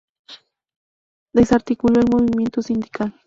[1.31, 3.13] Desarticuló el movimiento sindical.